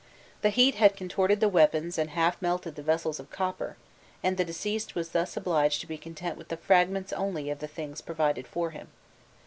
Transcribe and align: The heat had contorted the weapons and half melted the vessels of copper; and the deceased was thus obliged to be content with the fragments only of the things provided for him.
The 0.41 0.49
heat 0.49 0.73
had 0.73 0.95
contorted 0.97 1.41
the 1.41 1.47
weapons 1.47 1.99
and 1.99 2.09
half 2.09 2.41
melted 2.41 2.73
the 2.73 2.81
vessels 2.81 3.19
of 3.19 3.29
copper; 3.29 3.77
and 4.23 4.35
the 4.35 4.43
deceased 4.43 4.95
was 4.95 5.09
thus 5.09 5.37
obliged 5.37 5.79
to 5.81 5.85
be 5.87 5.99
content 5.99 6.39
with 6.39 6.47
the 6.47 6.57
fragments 6.57 7.13
only 7.13 7.51
of 7.51 7.59
the 7.59 7.67
things 7.67 8.01
provided 8.01 8.47
for 8.47 8.71
him. 8.71 8.87